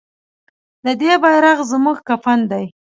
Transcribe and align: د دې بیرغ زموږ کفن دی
د 0.85 0.87
دې 1.01 1.13
بیرغ 1.23 1.57
زموږ 1.71 1.97
کفن 2.07 2.39
دی 2.51 2.65